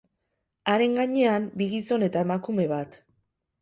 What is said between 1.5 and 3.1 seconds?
bi gizon eta emakume bat.